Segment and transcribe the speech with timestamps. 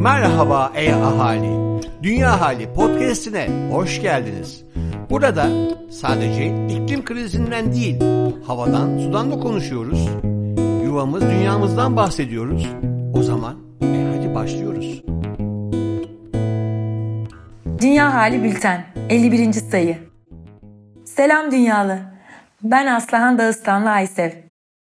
[0.00, 1.80] Merhaba ey ahali.
[2.02, 4.64] Dünya Hali podcast'ine hoş geldiniz.
[5.10, 5.46] Burada
[5.90, 8.00] sadece iklim krizinden değil,
[8.46, 10.08] havadan, sudan da konuşuyoruz.
[10.84, 12.68] Yuvamız, dünyamızdan bahsediyoruz.
[13.14, 15.02] O zaman e hadi başlıyoruz.
[17.80, 19.52] Dünya Hali Bülten 51.
[19.52, 19.98] sayı.
[21.04, 21.98] Selam dünyalı.
[22.62, 24.30] Ben Aslıhan Dağıstanlı Aysev.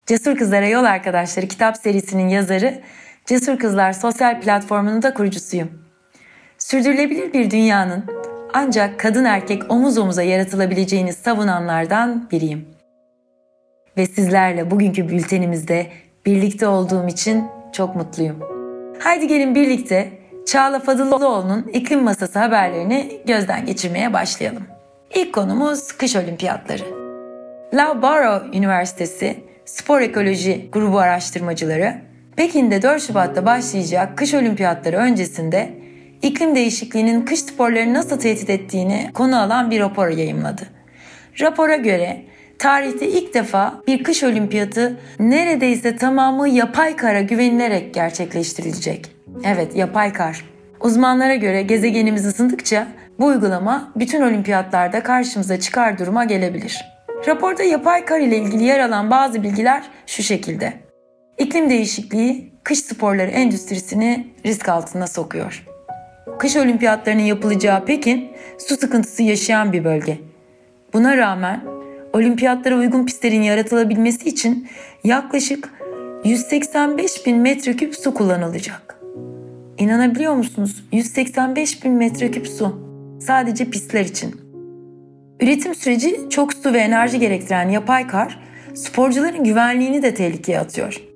[0.06, 2.82] Cesur Kızlara Yol Arkadaşları kitap serisinin yazarı,
[3.28, 5.70] Cesur Kızlar sosyal platformunun da kurucusuyum.
[6.58, 8.06] Sürdürülebilir bir dünyanın
[8.54, 12.66] ancak kadın erkek omuz omuza yaratılabileceğini savunanlardan biriyim.
[13.98, 15.88] Ve sizlerle bugünkü bültenimizde
[16.26, 18.40] birlikte olduğum için çok mutluyum.
[19.00, 20.10] Haydi gelin birlikte
[20.46, 24.64] Çağla Fadıllıoğlu'nun iklim masası haberlerini gözden geçirmeye başlayalım.
[25.16, 26.84] İlk konumuz kış olimpiyatları.
[27.74, 32.07] Loughborough Üniversitesi Spor Ekoloji Grubu araştırmacıları
[32.38, 35.70] Pekin'de 4 Şubat'ta başlayacak kış olimpiyatları öncesinde
[36.22, 40.62] iklim değişikliğinin kış sporlarını nasıl tehdit ettiğini konu alan bir rapor yayımladı.
[41.42, 42.22] Rapora göre
[42.60, 49.12] tarihte ilk defa bir kış olimpiyatı neredeyse tamamı yapay kara güvenilerek gerçekleştirilecek.
[49.44, 50.46] Evet, yapay kar.
[50.82, 52.88] Uzmanlara göre gezegenimiz ısındıkça
[53.20, 56.86] bu uygulama bütün olimpiyatlarda karşımıza çıkar duruma gelebilir.
[57.28, 60.87] Raporda yapay kar ile ilgili yer alan bazı bilgiler şu şekilde.
[61.38, 65.66] İklim değişikliği kış sporları endüstrisini risk altına sokuyor.
[66.40, 70.18] Kış olimpiyatlarının yapılacağı Pekin su sıkıntısı yaşayan bir bölge.
[70.94, 71.62] Buna rağmen
[72.14, 74.68] olimpiyatlara uygun pistlerin yaratılabilmesi için
[75.04, 75.74] yaklaşık
[76.26, 79.00] 185 bin metreküp su kullanılacak.
[79.78, 80.84] İnanabiliyor musunuz?
[80.92, 82.80] 185 bin metreküp su.
[83.22, 84.36] Sadece pistler için.
[85.42, 88.40] Üretim süreci çok su ve enerji gerektiren yapay kar,
[88.76, 91.07] sporcuların güvenliğini de tehlikeye atıyor.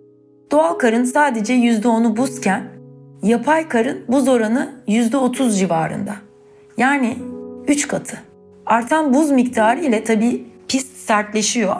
[0.52, 2.63] Doğal karın sadece %10'u buzken,
[3.23, 6.16] yapay karın buz oranı %30 civarında.
[6.77, 7.17] Yani
[7.67, 8.17] 3 katı.
[8.66, 11.75] Artan buz miktarı ile tabii pist sertleşiyor.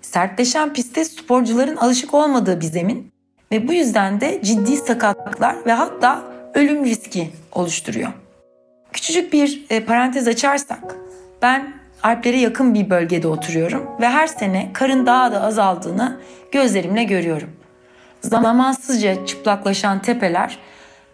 [0.00, 3.12] Sertleşen pistte sporcuların alışık olmadığı bir zemin
[3.52, 6.22] ve bu yüzden de ciddi sakatlıklar ve hatta
[6.54, 8.12] ölüm riski oluşturuyor.
[8.92, 10.96] Küçücük bir e, parantez açarsak
[11.42, 16.20] ben Alplere yakın bir bölgede oturuyorum ve her sene karın daha da azaldığını
[16.52, 17.50] gözlerimle görüyorum.
[18.22, 20.58] Zamansızca çıplaklaşan tepeler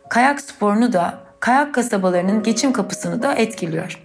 [0.09, 3.99] kayak sporunu da kayak kasabalarının geçim kapısını da etkiliyor.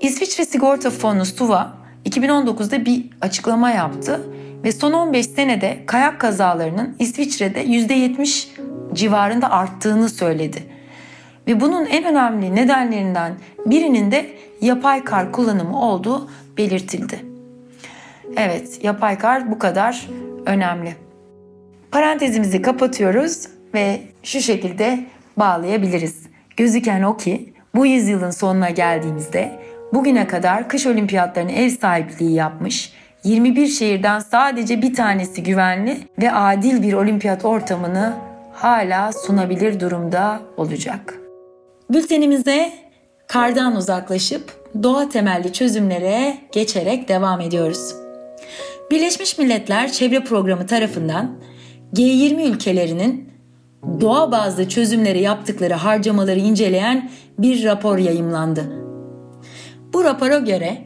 [0.00, 1.72] İsviçre Sigorta Fonu SUVA
[2.04, 4.20] 2019'da bir açıklama yaptı
[4.64, 8.46] ve son 15 senede kayak kazalarının İsviçre'de %70
[8.92, 10.62] civarında arttığını söyledi.
[11.46, 13.34] Ve bunun en önemli nedenlerinden
[13.66, 14.26] birinin de
[14.60, 17.24] yapay kar kullanımı olduğu belirtildi.
[18.36, 20.08] Evet, yapay kar bu kadar
[20.46, 21.05] önemli.
[21.90, 25.00] Parantezimizi kapatıyoruz ve şu şekilde
[25.36, 26.26] bağlayabiliriz.
[26.56, 29.52] Gözüken o ki bu yüzyılın sonuna geldiğimizde
[29.94, 32.92] bugüne kadar kış olimpiyatlarına ev sahipliği yapmış,
[33.24, 38.14] 21 şehirden sadece bir tanesi güvenli ve adil bir olimpiyat ortamını
[38.52, 41.14] hala sunabilir durumda olacak.
[41.90, 42.72] Bültenimize
[43.28, 47.94] kardan uzaklaşıp doğa temelli çözümlere geçerek devam ediyoruz.
[48.90, 51.36] Birleşmiş Milletler Çevre Programı tarafından
[51.94, 53.28] G20 ülkelerinin
[54.00, 58.72] doğa bazlı çözümleri yaptıkları harcamaları inceleyen bir rapor yayımlandı.
[59.92, 60.78] Bu rapora göre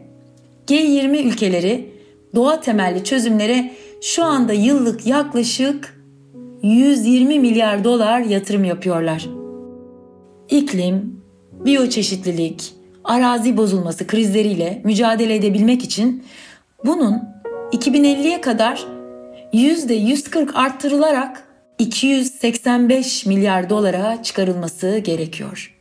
[0.67, 1.93] G20 ülkeleri
[2.35, 6.01] doğa temelli çözümlere şu anda yıllık yaklaşık
[6.63, 9.29] 120 milyar dolar yatırım yapıyorlar.
[10.51, 11.23] İklim,
[11.65, 12.73] biyoçeşitlilik,
[13.05, 16.25] arazi bozulması krizleriyle mücadele edebilmek için
[16.85, 17.23] bunun
[17.73, 18.87] 2050'ye kadar
[19.53, 21.43] %140 arttırılarak
[21.79, 25.77] 285 milyar dolara çıkarılması gerekiyor.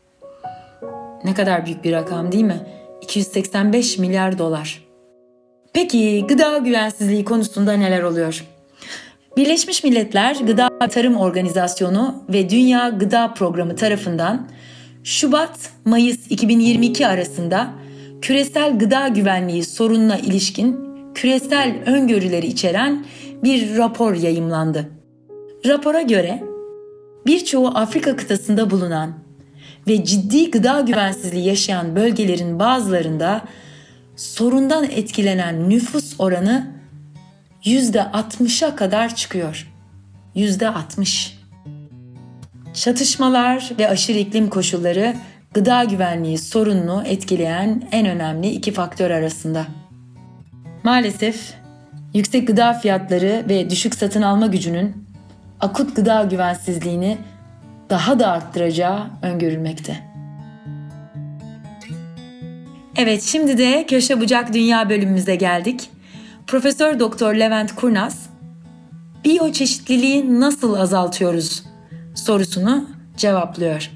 [1.24, 2.62] Ne kadar büyük bir rakam değil mi?
[3.02, 4.84] 285 milyar dolar.
[5.74, 8.46] Peki gıda güvensizliği konusunda neler oluyor?
[9.38, 14.47] Birleşmiş Milletler Gıda Tarım Organizasyonu ve Dünya Gıda Programı tarafından
[15.04, 17.69] Şubat-Mayıs 2022 arasında
[18.21, 23.06] küresel gıda güvenliği sorununa ilişkin küresel öngörüleri içeren
[23.44, 24.89] bir rapor yayımlandı.
[25.65, 26.44] Rapora göre
[27.25, 29.13] birçoğu Afrika kıtasında bulunan
[29.88, 33.41] ve ciddi gıda güvensizliği yaşayan bölgelerin bazılarında
[34.15, 36.68] sorundan etkilenen nüfus oranı
[37.63, 39.68] %60'a kadar çıkıyor.
[40.35, 41.31] %60.
[42.74, 45.15] Çatışmalar ve aşırı iklim koşulları
[45.53, 49.65] gıda güvenliği sorununu etkileyen en önemli iki faktör arasında.
[50.83, 51.53] Maalesef
[52.13, 55.06] yüksek gıda fiyatları ve düşük satın alma gücünün
[55.59, 57.17] akut gıda güvensizliğini
[57.89, 60.09] daha da arttıracağı öngörülmekte.
[62.97, 65.89] Evet şimdi de Köşe Bucak Dünya bölümümüze geldik.
[66.47, 68.29] Profesör Doktor Levent Kurnaz
[69.25, 71.63] biyoçeşitliliği nasıl azaltıyoruz
[72.15, 73.91] sorusunu cevaplıyor.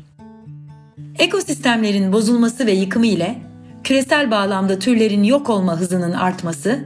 [1.19, 3.41] Ekosistemlerin bozulması ve yıkımı ile
[3.83, 6.85] küresel bağlamda türlerin yok olma hızının artması,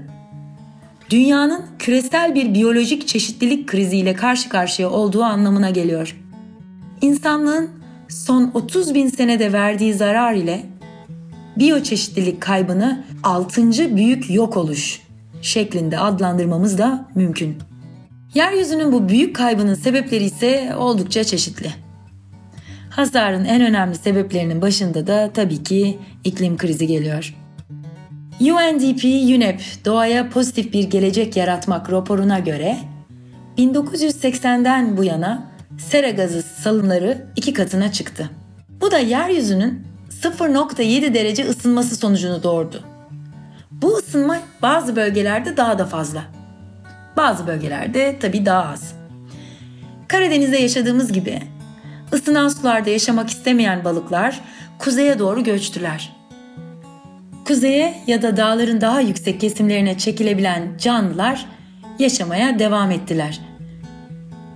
[1.10, 6.18] dünyanın küresel bir biyolojik çeşitlilik kriziyle karşı karşıya olduğu anlamına geliyor.
[7.02, 7.70] İnsanlığın
[8.10, 10.66] son 30 bin senede verdiği zarar ile
[11.58, 13.96] biyoçeşitlilik kaybını 6.
[13.96, 15.02] büyük yok oluş
[15.42, 17.58] şeklinde adlandırmamız da mümkün.
[18.34, 21.74] Yeryüzünün bu büyük kaybının sebepleri ise oldukça çeşitli.
[22.90, 27.36] Hasarın en önemli sebeplerinin başında da tabii ki iklim krizi geliyor.
[28.40, 29.04] UNDP
[29.36, 32.78] UNEP doğaya pozitif bir gelecek yaratmak raporuna göre
[33.58, 38.30] 1980'den bu yana sera gazı salımları iki katına çıktı.
[38.82, 39.84] Bu da yeryüzünün
[40.24, 42.84] 0.7 derece ısınması sonucunu doğurdu.
[43.72, 46.24] Bu ısınma bazı bölgelerde daha da fazla.
[47.18, 48.94] Bazı bölgelerde tabii daha az.
[50.08, 51.42] Karadeniz'de yaşadığımız gibi
[52.14, 54.40] ısınan sularda yaşamak istemeyen balıklar
[54.80, 56.17] kuzeye doğru göçtüler.
[57.48, 61.46] Kuzeye ya da dağların daha yüksek kesimlerine çekilebilen canlılar
[62.00, 63.40] yaşamaya devam ettiler.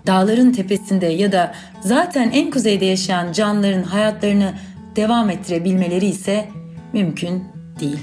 [0.07, 4.53] Dağların tepesinde ya da zaten en kuzeyde yaşayan canlıların hayatlarını
[4.95, 6.47] devam ettirebilmeleri ise
[6.93, 7.43] mümkün
[7.79, 7.99] değil.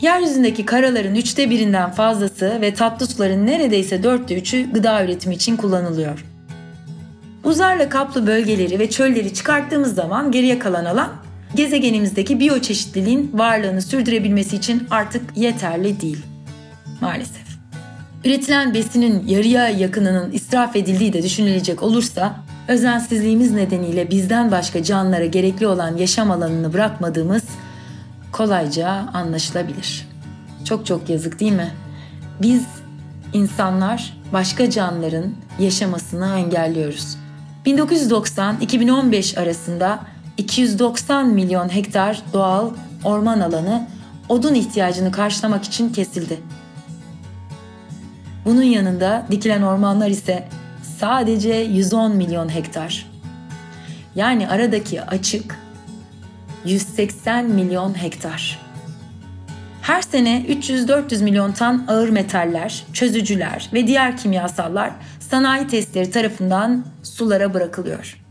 [0.00, 6.24] Yeryüzündeki karaların üçte birinden fazlası ve tatlı suların neredeyse dörtte üçü gıda üretimi için kullanılıyor.
[7.44, 11.21] Buzlarla kaplı bölgeleri ve çölleri çıkarttığımız zaman geriye kalan alan
[11.54, 16.22] gezegenimizdeki biyoçeşitliliğin varlığını sürdürebilmesi için artık yeterli değil.
[17.00, 17.42] Maalesef.
[18.24, 22.36] Üretilen besinin yarıya yakınının israf edildiği de düşünülecek olursa
[22.68, 27.42] özensizliğimiz nedeniyle bizden başka canlılara gerekli olan yaşam alanını bırakmadığımız
[28.32, 30.08] kolayca anlaşılabilir.
[30.64, 31.70] Çok çok yazık değil mi?
[32.42, 32.62] Biz
[33.32, 37.16] insanlar başka canlıların yaşamasını engelliyoruz.
[37.66, 40.00] 1990-2015 arasında
[40.42, 42.70] 290 milyon hektar doğal
[43.04, 43.88] orman alanı
[44.28, 46.40] odun ihtiyacını karşılamak için kesildi.
[48.44, 50.48] Bunun yanında dikilen ormanlar ise
[50.98, 53.06] sadece 110 milyon hektar.
[54.14, 55.58] Yani aradaki açık
[56.64, 58.58] 180 milyon hektar.
[59.82, 67.54] Her sene 300-400 milyon ton ağır metaller, çözücüler ve diğer kimyasallar sanayi testleri tarafından sulara
[67.54, 68.21] bırakılıyor.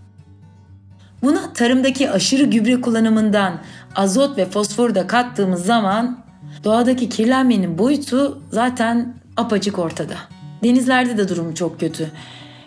[1.22, 3.54] Buna tarımdaki aşırı gübre kullanımından
[3.96, 6.20] azot ve fosforu da kattığımız zaman
[6.64, 10.16] doğadaki kirlenmenin boyutu zaten apaçık ortada.
[10.64, 12.12] Denizlerde de durum çok kötü.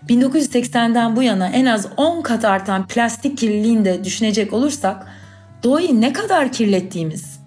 [0.08, 5.06] 1980'den bu yana en az 10 kat artan plastik kirliliğini de düşünecek olursak
[5.62, 7.40] doğayı ne kadar kirlettiğimiz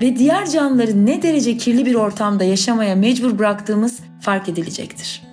[0.00, 5.31] ve diğer canlıları ne derece kirli bir ortamda yaşamaya mecbur bıraktığımız fark edilecektir.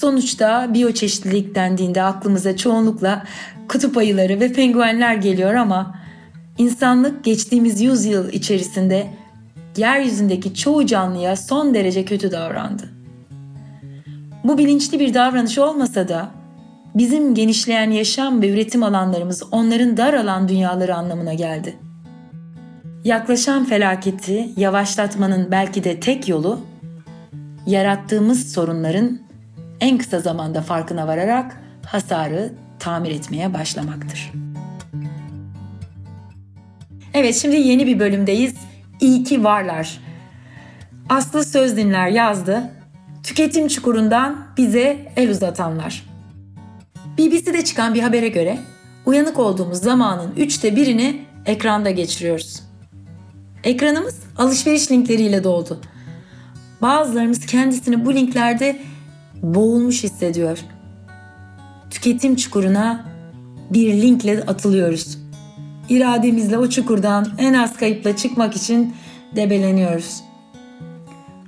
[0.00, 3.24] Sonuçta biyoçeşitlilik dendiğinde aklımıza çoğunlukla
[3.68, 5.98] kutup ayıları ve penguenler geliyor ama
[6.58, 9.06] insanlık geçtiğimiz yüzyıl içerisinde
[9.76, 12.82] yeryüzündeki çoğu canlıya son derece kötü davrandı.
[14.44, 16.30] Bu bilinçli bir davranış olmasa da
[16.94, 21.76] bizim genişleyen yaşam ve üretim alanlarımız onların dar alan dünyaları anlamına geldi.
[23.04, 26.60] Yaklaşan felaketi yavaşlatmanın belki de tek yolu
[27.66, 29.25] yarattığımız sorunların
[29.80, 34.32] en kısa zamanda farkına vararak hasarı tamir etmeye başlamaktır.
[37.14, 38.54] Evet şimdi yeni bir bölümdeyiz.
[39.00, 40.00] İyi ki varlar.
[41.08, 42.70] Aslı Söz Dinler yazdı.
[43.22, 46.06] Tüketim çukurundan bize el uzatanlar.
[47.18, 48.58] BBC'de çıkan bir habere göre
[49.06, 52.62] uyanık olduğumuz zamanın üçte birini ekranda geçiriyoruz.
[53.64, 55.80] Ekranımız alışveriş linkleriyle doldu.
[56.82, 58.76] Bazılarımız kendisini bu linklerde
[59.42, 60.58] boğulmuş hissediyor.
[61.90, 63.04] Tüketim çukuruna
[63.70, 65.18] bir linkle atılıyoruz.
[65.88, 68.94] İrademizle o çukurdan en az kayıpla çıkmak için
[69.36, 70.22] debeleniyoruz.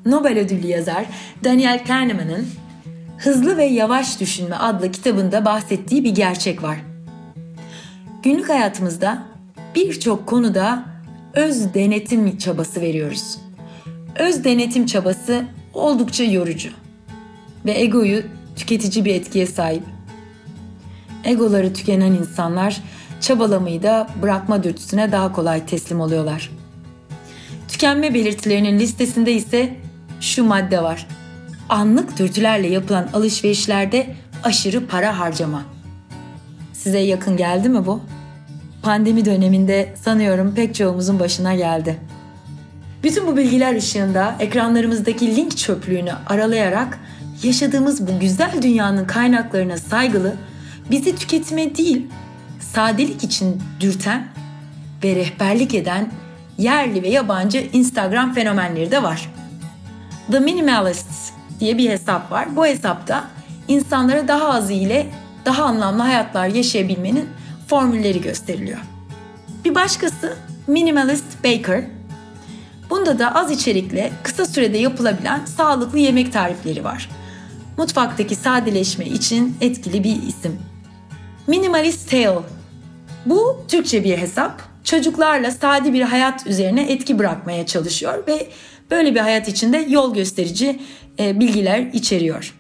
[0.06, 1.06] Nobel ödüllü yazar
[1.44, 2.46] Daniel Kahneman'ın
[3.18, 6.78] Hızlı ve Yavaş Düşünme adlı kitabında bahsettiği bir gerçek var.
[8.22, 9.22] Günlük hayatımızda
[9.74, 10.84] birçok konuda
[11.34, 13.38] öz denetim çabası veriyoruz.
[14.18, 16.70] Öz denetim çabası oldukça yorucu
[17.64, 18.22] ve egoyu
[18.56, 19.82] tüketici bir etkiye sahip.
[21.24, 22.80] Egoları tükenen insanlar
[23.20, 26.50] çabalamayı da bırakma dürtüsüne daha kolay teslim oluyorlar.
[27.68, 29.76] Tükenme belirtilerinin listesinde ise
[30.20, 31.06] şu madde var.
[31.68, 34.06] Anlık dürtülerle yapılan alışverişlerde
[34.44, 35.62] aşırı para harcama.
[36.72, 38.00] Size yakın geldi mi bu?
[38.82, 41.98] Pandemi döneminde sanıyorum pek çoğumuzun başına geldi.
[43.02, 46.98] Bütün bu bilgiler ışığında ekranlarımızdaki link çöplüğünü aralayarak
[47.42, 50.36] yaşadığımız bu güzel dünyanın kaynaklarına saygılı,
[50.90, 52.06] bizi tüketime değil,
[52.60, 54.28] sadelik için dürten
[55.04, 56.12] ve rehberlik eden
[56.58, 59.32] yerli ve yabancı Instagram fenomenleri de var.
[60.30, 61.30] The Minimalists
[61.60, 62.56] diye bir hesap var.
[62.56, 63.24] Bu hesapta
[63.68, 65.06] insanlara daha azı ile
[65.44, 67.28] daha anlamlı hayatlar yaşayabilmenin
[67.66, 68.78] formülleri gösteriliyor.
[69.64, 71.84] Bir başkası Minimalist Baker.
[72.90, 77.08] Bunda da az içerikle kısa sürede yapılabilen sağlıklı yemek tarifleri var.
[77.78, 80.58] Mutfaktaki sadeleşme için etkili bir isim.
[81.46, 82.38] Minimalist Tale.
[83.26, 84.62] Bu Türkçe bir hesap.
[84.84, 88.46] Çocuklarla sade bir hayat üzerine etki bırakmaya çalışıyor ve
[88.90, 90.80] böyle bir hayat içinde yol gösterici
[91.18, 92.54] e, bilgiler içeriyor.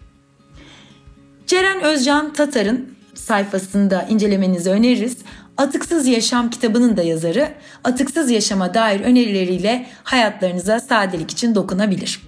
[1.46, 5.16] Ceren Özcan Tatar'ın sayfasında incelemenizi öneririz.
[5.56, 7.48] Atıksız Yaşam kitabının da yazarı
[7.84, 12.20] atıksız yaşama dair önerileriyle hayatlarınıza sadelik için dokunabilir.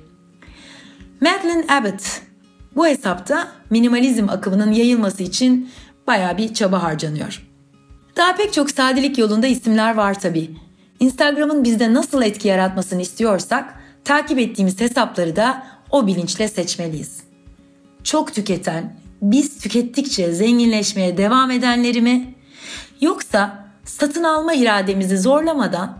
[1.21, 2.30] Madeline Abbott
[2.77, 5.71] bu hesapta minimalizm akımının yayılması için
[6.07, 7.47] baya bir çaba harcanıyor.
[8.17, 10.51] Daha pek çok sadelik yolunda isimler var tabi.
[11.01, 17.21] Instagram'ın bizde nasıl etki yaratmasını istiyorsak takip ettiğimiz hesapları da o bilinçle seçmeliyiz.
[18.05, 22.35] Çok tüketen, biz tükettikçe zenginleşmeye devam edenleri mi?
[23.01, 25.99] Yoksa satın alma irademizi zorlamadan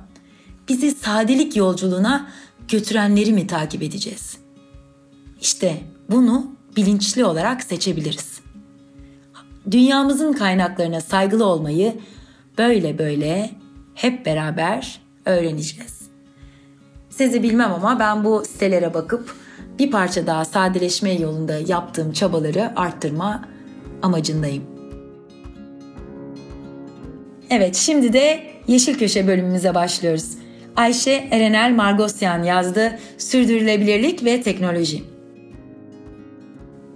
[0.69, 2.29] bizi sadelik yolculuğuna
[2.69, 4.37] götürenleri mi takip edeceğiz?
[5.41, 8.41] İşte bunu bilinçli olarak seçebiliriz.
[9.71, 11.95] Dünyamızın kaynaklarına saygılı olmayı
[12.59, 13.51] böyle böyle
[13.95, 16.01] hep beraber öğreneceğiz.
[17.11, 19.35] Sizi bilmem ama ben bu sitelere bakıp
[19.79, 23.45] bir parça daha sadeleşme yolunda yaptığım çabaları arttırma
[24.03, 24.65] amacındayım.
[27.51, 30.25] Evet şimdi de Yeşil Köşe bölümümüze başlıyoruz.
[30.77, 35.10] Ayşe Erenel Margosyan yazdı Sürdürülebilirlik ve Teknoloji.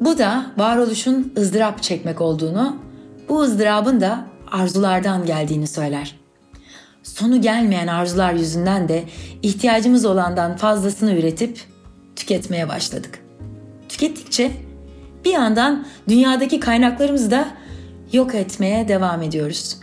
[0.01, 2.77] Bu da varoluşun ızdırap çekmek olduğunu,
[3.29, 6.17] bu ızdırabın da arzulardan geldiğini söyler.
[7.03, 9.05] Sonu gelmeyen arzular yüzünden de
[9.43, 11.61] ihtiyacımız olandan fazlasını üretip
[12.17, 13.25] tüketmeye başladık.
[13.89, 14.51] Tükettikçe
[15.25, 17.49] bir yandan dünyadaki kaynaklarımızı da
[18.13, 19.77] yok etmeye devam ediyoruz.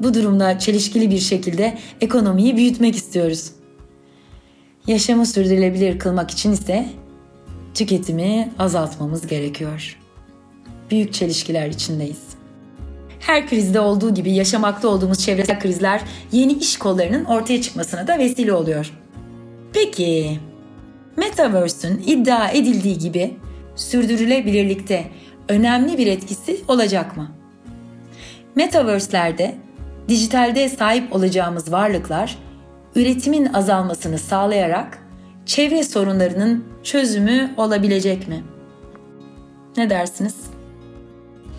[0.00, 3.52] Bu durumda çelişkili bir şekilde ekonomiyi büyütmek istiyoruz.
[4.86, 6.86] Yaşamı sürdürülebilir kılmak için ise
[7.74, 9.98] tüketimi azaltmamız gerekiyor.
[10.90, 12.22] Büyük çelişkiler içindeyiz.
[13.20, 16.00] Her krizde olduğu gibi yaşamakta olduğumuz çevresel krizler
[16.32, 18.92] yeni iş kollarının ortaya çıkmasına da vesile oluyor.
[19.72, 20.38] Peki,
[21.16, 23.36] Metaverse'ün iddia edildiği gibi
[23.76, 25.04] sürdürülebilirlikte
[25.48, 27.30] önemli bir etkisi olacak mı?
[28.54, 29.54] Metaverse'lerde
[30.08, 32.38] dijitalde sahip olacağımız varlıklar
[32.96, 35.03] üretimin azalmasını sağlayarak
[35.46, 38.44] çevre sorunlarının çözümü olabilecek mi?
[39.76, 40.34] Ne dersiniz?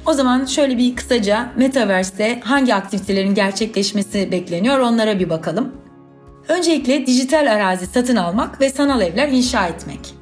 [0.05, 5.71] O zaman şöyle bir kısaca Metaverse'de hangi aktivitelerin gerçekleşmesi bekleniyor onlara bir bakalım.
[6.47, 10.13] Öncelikle dijital arazi satın almak ve sanal evler inşa etmek.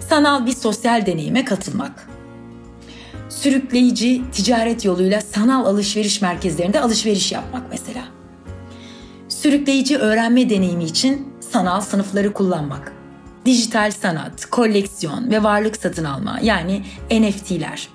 [0.00, 2.08] Sanal bir sosyal deneyime katılmak.
[3.28, 8.04] Sürükleyici ticaret yoluyla sanal alışveriş merkezlerinde alışveriş yapmak mesela.
[9.28, 12.92] Sürükleyici öğrenme deneyimi için sanal sınıfları kullanmak.
[13.46, 17.88] Dijital sanat, koleksiyon ve varlık satın alma yani NFT'ler.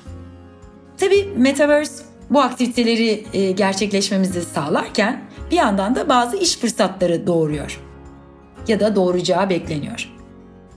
[0.97, 7.79] Tabi Metaverse bu aktiviteleri e, gerçekleşmemizi sağlarken bir yandan da bazı iş fırsatları doğuruyor
[8.67, 10.09] ya da doğuracağı bekleniyor.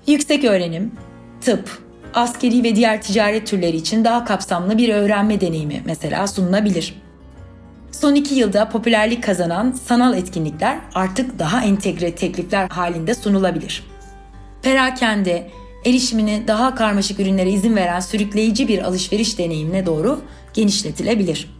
[0.06, 0.92] Yüksek öğrenim,
[1.40, 1.78] tıp,
[2.14, 7.02] askeri ve diğer ticaret türleri için daha kapsamlı bir öğrenme deneyimi mesela sunulabilir.
[8.00, 13.84] Son iki yılda popülerlik kazanan sanal etkinlikler artık daha entegre teklifler halinde sunulabilir.
[14.62, 15.50] Perakende,
[15.84, 20.20] erişimini daha karmaşık ürünlere izin veren sürükleyici bir alışveriş deneyimine doğru
[20.54, 21.50] genişletilebilir.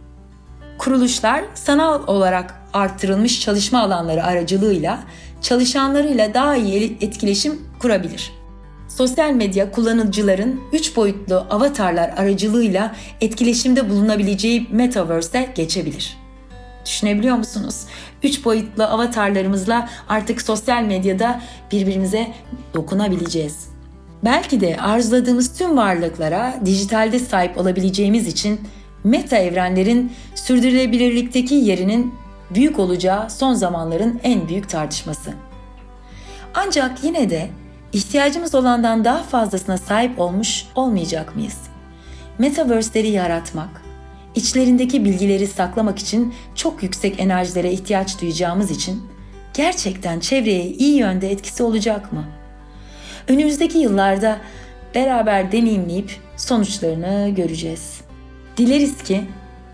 [0.77, 4.99] Kuruluşlar sanal olarak artırılmış çalışma alanları aracılığıyla
[5.41, 8.31] çalışanlarıyla daha iyi etkileşim kurabilir.
[8.87, 16.24] Sosyal medya kullanıcıların 3 boyutlu avatarlar aracılığıyla etkileşimde bulunabileceği metaverse'e geçebilir.
[16.85, 17.81] Düşünebiliyor musunuz?
[18.23, 22.27] 3 boyutlu avatarlarımızla artık sosyal medyada birbirimize
[22.73, 23.69] dokunabileceğiz.
[24.23, 28.61] Belki de arzuladığımız tüm varlıklara dijitalde sahip olabileceğimiz için
[29.03, 32.13] meta evrenlerin sürdürülebilirlikteki yerinin
[32.55, 35.33] büyük olacağı son zamanların en büyük tartışması.
[36.53, 37.49] Ancak yine de
[37.93, 41.57] ihtiyacımız olandan daha fazlasına sahip olmuş olmayacak mıyız?
[42.39, 43.81] Metaverse'leri yaratmak,
[44.35, 49.03] içlerindeki bilgileri saklamak için çok yüksek enerjilere ihtiyaç duyacağımız için
[49.53, 52.25] gerçekten çevreye iyi yönde etkisi olacak mı?
[53.27, 54.37] Önümüzdeki yıllarda
[54.95, 58.01] beraber deneyimleyip sonuçlarını göreceğiz.
[58.57, 59.21] Dileriz ki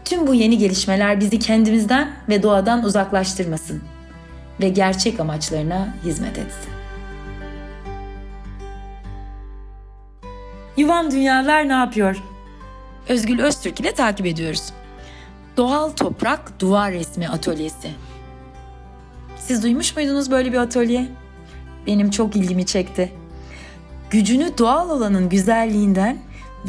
[0.05, 3.81] tüm bu yeni gelişmeler bizi kendimizden ve doğadan uzaklaştırmasın
[4.61, 6.71] ve gerçek amaçlarına hizmet etsin.
[10.77, 12.30] Yuvam Dünyalar ne yapıyor?
[13.09, 14.63] Özgül Öztürk ile takip ediyoruz.
[15.57, 17.91] Doğal Toprak Duvar Resmi Atölyesi.
[19.37, 21.07] Siz duymuş muydunuz böyle bir atölye?
[21.87, 23.11] Benim çok ilgimi çekti.
[24.09, 26.17] Gücünü doğal olanın güzelliğinden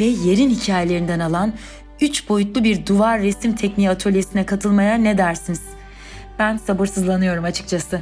[0.00, 1.52] ve yerin hikayelerinden alan
[2.00, 5.62] üç boyutlu bir duvar resim tekniği atölyesine katılmaya ne dersiniz?
[6.38, 8.00] Ben sabırsızlanıyorum açıkçası.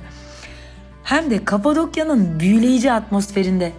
[1.05, 3.73] Hem de Kapadokya'nın büyüleyici atmosferinde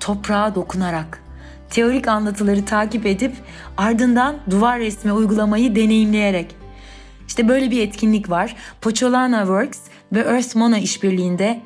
[0.00, 1.23] toprağa dokunarak
[1.70, 3.32] teorik anlatıları takip edip
[3.76, 6.46] ardından duvar resmi uygulamayı deneyimleyerek.
[7.28, 8.56] İşte böyle bir etkinlik var.
[8.80, 9.80] Pocholana Works
[10.12, 11.60] ve Earth Mono işbirliğinde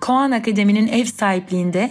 [0.00, 1.90] Koan Akademi'nin ev sahipliğinde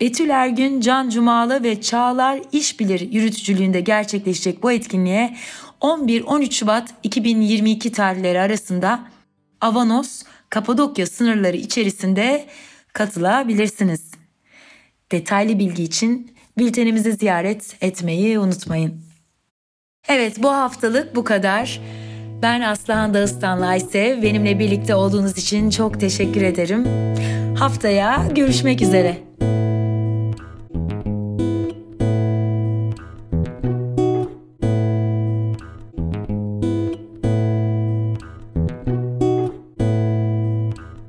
[0.00, 5.36] Betül Ergün, Can Cumalı ve Çağlar İşbilir yürütücülüğünde gerçekleşecek bu etkinliğe
[5.80, 9.00] 11-13 Şubat 2022 tarihleri arasında
[9.60, 12.46] Avanos, Kapadokya sınırları içerisinde
[12.92, 14.10] katılabilirsiniz.
[15.12, 19.00] Detaylı bilgi için bültenimizi ziyaret etmeyi unutmayın.
[20.08, 21.80] Evet bu haftalık bu kadar.
[22.42, 24.22] Ben Aslıhan Dağıstanlı Aysev.
[24.22, 26.84] Benimle birlikte olduğunuz için çok teşekkür ederim.
[27.56, 29.18] Haftaya görüşmek üzere.